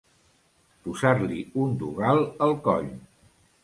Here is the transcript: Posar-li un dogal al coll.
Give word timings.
Posar-li 0.87 1.43
un 1.67 1.79
dogal 1.85 2.27
al 2.49 2.59
coll. 2.71 2.95